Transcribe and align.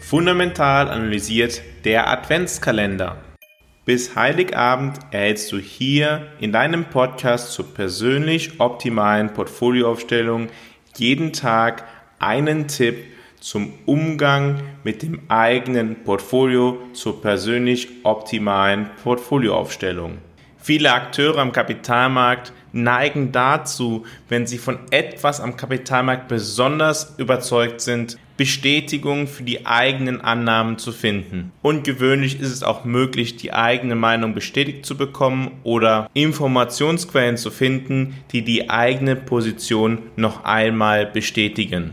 Fundamental 0.00 0.88
analysiert 0.88 1.62
der 1.84 2.08
Adventskalender. 2.08 3.18
Bis 3.84 4.16
Heiligabend 4.16 4.98
erhältst 5.12 5.52
du 5.52 5.58
hier 5.58 6.26
in 6.40 6.52
deinem 6.52 6.86
Podcast 6.86 7.52
zur 7.52 7.72
persönlich 7.74 8.58
optimalen 8.58 9.32
Portfolioaufstellung 9.32 10.48
jeden 10.96 11.32
Tag 11.32 11.84
einen 12.18 12.66
Tipp 12.66 13.04
zum 13.38 13.72
Umgang 13.86 14.62
mit 14.84 15.02
dem 15.02 15.20
eigenen 15.28 16.02
Portfolio 16.02 16.78
zur 16.92 17.22
persönlich 17.22 17.88
optimalen 18.02 18.90
Portfolioaufstellung. 19.04 20.18
Viele 20.58 20.92
Akteure 20.92 21.38
am 21.38 21.52
Kapitalmarkt 21.52 22.52
neigen 22.72 23.32
dazu, 23.32 24.04
wenn 24.28 24.46
sie 24.46 24.58
von 24.58 24.78
etwas 24.90 25.40
am 25.40 25.56
Kapitalmarkt 25.56 26.28
besonders 26.28 27.14
überzeugt 27.18 27.80
sind, 27.80 28.18
Bestätigung 28.40 29.26
für 29.26 29.42
die 29.42 29.66
eigenen 29.66 30.22
Annahmen 30.22 30.78
zu 30.78 30.92
finden. 30.92 31.52
Ungewöhnlich 31.60 32.40
ist 32.40 32.50
es 32.50 32.62
auch 32.62 32.86
möglich, 32.86 33.36
die 33.36 33.52
eigene 33.52 33.96
Meinung 33.96 34.32
bestätigt 34.32 34.86
zu 34.86 34.96
bekommen 34.96 35.50
oder 35.62 36.08
Informationsquellen 36.14 37.36
zu 37.36 37.50
finden, 37.50 38.14
die 38.32 38.40
die 38.40 38.70
eigene 38.70 39.14
Position 39.14 39.98
noch 40.16 40.44
einmal 40.44 41.04
bestätigen. 41.04 41.92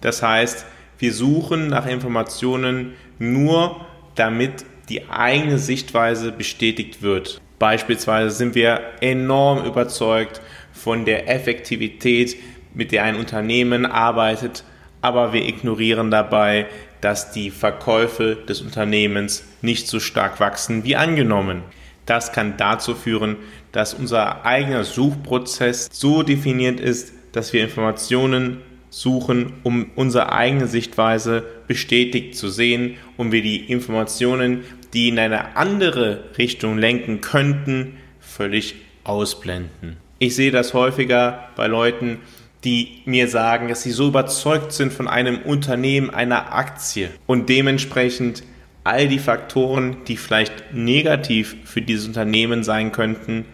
Das 0.00 0.22
heißt, 0.22 0.66
wir 1.00 1.12
suchen 1.12 1.66
nach 1.66 1.86
Informationen 1.86 2.92
nur, 3.18 3.84
damit 4.14 4.64
die 4.88 5.10
eigene 5.10 5.58
Sichtweise 5.58 6.30
bestätigt 6.30 7.02
wird. 7.02 7.40
Beispielsweise 7.58 8.30
sind 8.30 8.54
wir 8.54 8.82
enorm 9.00 9.66
überzeugt 9.66 10.40
von 10.72 11.04
der 11.04 11.28
Effektivität, 11.28 12.36
mit 12.72 12.92
der 12.92 13.02
ein 13.02 13.16
Unternehmen 13.16 13.84
arbeitet, 13.84 14.62
aber 15.00 15.32
wir 15.32 15.46
ignorieren 15.46 16.10
dabei, 16.10 16.66
dass 17.00 17.30
die 17.30 17.50
Verkäufe 17.50 18.36
des 18.36 18.60
Unternehmens 18.60 19.44
nicht 19.62 19.88
so 19.88 20.00
stark 20.00 20.40
wachsen 20.40 20.84
wie 20.84 20.96
angenommen. 20.96 21.62
Das 22.06 22.32
kann 22.32 22.56
dazu 22.56 22.94
führen, 22.94 23.36
dass 23.72 23.94
unser 23.94 24.44
eigener 24.44 24.84
Suchprozess 24.84 25.88
so 25.92 26.22
definiert 26.22 26.80
ist, 26.80 27.12
dass 27.32 27.52
wir 27.52 27.62
Informationen 27.62 28.62
suchen, 28.90 29.52
um 29.62 29.90
unsere 29.94 30.32
eigene 30.32 30.66
Sichtweise 30.66 31.44
bestätigt 31.66 32.36
zu 32.36 32.48
sehen 32.48 32.96
und 33.16 33.32
wir 33.32 33.42
die 33.42 33.70
Informationen, 33.70 34.64
die 34.94 35.08
in 35.08 35.18
eine 35.18 35.56
andere 35.56 36.24
Richtung 36.38 36.78
lenken 36.78 37.20
könnten, 37.20 37.98
völlig 38.20 38.76
ausblenden. 39.04 39.98
Ich 40.18 40.34
sehe 40.34 40.50
das 40.50 40.74
häufiger 40.74 41.50
bei 41.56 41.66
Leuten, 41.66 42.18
die 42.64 43.02
mir 43.04 43.28
sagen, 43.28 43.68
dass 43.68 43.82
sie 43.82 43.90
so 43.90 44.08
überzeugt 44.08 44.72
sind 44.72 44.92
von 44.92 45.08
einem 45.08 45.38
Unternehmen, 45.42 46.10
einer 46.10 46.52
Aktie 46.52 47.10
und 47.26 47.48
dementsprechend 47.48 48.42
all 48.84 49.06
die 49.08 49.18
Faktoren, 49.18 49.98
die 50.06 50.16
vielleicht 50.16 50.72
negativ 50.72 51.56
für 51.64 51.82
dieses 51.82 52.06
Unternehmen 52.06 52.64
sein 52.64 52.90
könnten, 52.90 53.44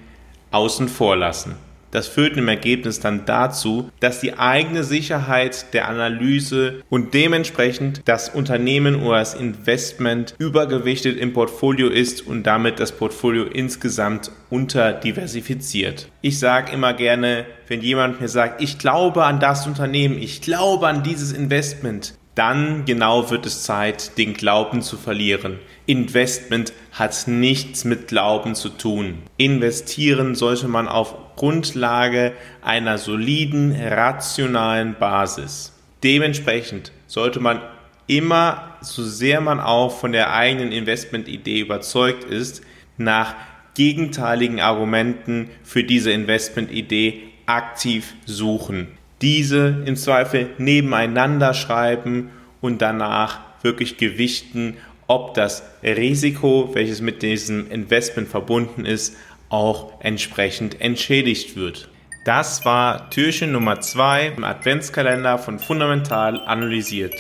außen 0.50 0.88
vor 0.88 1.16
lassen. 1.16 1.56
Das 1.94 2.08
führt 2.08 2.36
im 2.36 2.48
Ergebnis 2.48 2.98
dann 2.98 3.24
dazu, 3.24 3.88
dass 4.00 4.18
die 4.18 4.36
eigene 4.36 4.82
Sicherheit 4.82 5.72
der 5.74 5.86
Analyse 5.86 6.82
und 6.90 7.14
dementsprechend 7.14 8.02
das 8.06 8.28
Unternehmen 8.28 8.96
oder 9.04 9.20
das 9.20 9.34
Investment 9.34 10.34
übergewichtet 10.38 11.16
im 11.16 11.32
Portfolio 11.32 11.86
ist 11.86 12.26
und 12.26 12.42
damit 12.48 12.80
das 12.80 12.90
Portfolio 12.90 13.44
insgesamt 13.44 14.32
unterdiversifiziert. 14.50 16.08
Ich 16.20 16.40
sage 16.40 16.72
immer 16.72 16.94
gerne, 16.94 17.46
wenn 17.68 17.80
jemand 17.80 18.20
mir 18.20 18.28
sagt, 18.28 18.60
ich 18.60 18.78
glaube 18.80 19.24
an 19.24 19.38
das 19.38 19.68
Unternehmen, 19.68 20.20
ich 20.20 20.42
glaube 20.42 20.88
an 20.88 21.04
dieses 21.04 21.30
Investment, 21.30 22.14
dann 22.34 22.84
genau 22.86 23.30
wird 23.30 23.46
es 23.46 23.62
Zeit, 23.62 24.18
den 24.18 24.34
Glauben 24.34 24.82
zu 24.82 24.96
verlieren. 24.96 25.60
Investment 25.86 26.72
hat 26.90 27.28
nichts 27.28 27.84
mit 27.84 28.08
Glauben 28.08 28.56
zu 28.56 28.70
tun. 28.70 29.22
Investieren 29.36 30.34
sollte 30.34 30.66
man 30.66 30.88
Grundlage 31.36 32.32
einer 32.62 32.98
soliden, 32.98 33.74
rationalen 33.74 34.94
Basis. 34.98 35.72
Dementsprechend 36.02 36.92
sollte 37.06 37.40
man 37.40 37.60
immer, 38.06 38.76
so 38.82 39.02
sehr 39.02 39.40
man 39.40 39.60
auch 39.60 39.98
von 39.98 40.12
der 40.12 40.34
eigenen 40.34 40.72
Investmentidee 40.72 41.60
überzeugt 41.60 42.24
ist, 42.24 42.62
nach 42.98 43.34
gegenteiligen 43.74 44.60
Argumenten 44.60 45.50
für 45.62 45.84
diese 45.84 46.12
Investmentidee 46.12 47.22
aktiv 47.46 48.14
suchen 48.24 48.88
diese 49.24 49.82
im 49.86 49.96
Zweifel 49.96 50.50
nebeneinander 50.58 51.54
schreiben 51.54 52.30
und 52.60 52.82
danach 52.82 53.40
wirklich 53.62 53.96
gewichten, 53.96 54.76
ob 55.06 55.32
das 55.32 55.62
Risiko, 55.82 56.70
welches 56.74 57.00
mit 57.00 57.22
diesem 57.22 57.70
Investment 57.70 58.28
verbunden 58.28 58.84
ist, 58.84 59.16
auch 59.48 60.00
entsprechend 60.00 60.80
entschädigt 60.80 61.56
wird. 61.56 61.88
Das 62.24 62.64
war 62.64 63.10
Türchen 63.10 63.52
Nummer 63.52 63.80
2 63.80 64.34
im 64.36 64.44
Adventskalender 64.44 65.38
von 65.38 65.58
Fundamental 65.58 66.40
analysiert. 66.46 67.14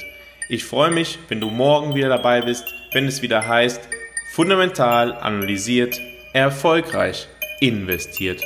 Ich 0.48 0.64
freue 0.64 0.90
mich, 0.90 1.18
wenn 1.28 1.40
du 1.40 1.50
morgen 1.50 1.94
wieder 1.94 2.08
dabei 2.08 2.40
bist, 2.40 2.64
wenn 2.92 3.06
es 3.06 3.22
wieder 3.22 3.46
heißt, 3.46 3.80
Fundamental 4.32 5.12
analysiert, 5.12 6.00
erfolgreich 6.32 7.28
investiert. 7.60 8.42